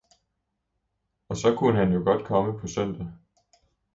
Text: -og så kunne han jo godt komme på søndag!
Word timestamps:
-og 1.29 1.37
så 1.37 1.55
kunne 1.55 1.79
han 1.79 1.93
jo 1.93 2.01
godt 2.05 2.25
komme 2.25 2.59
på 2.59 2.67
søndag! 2.67 3.11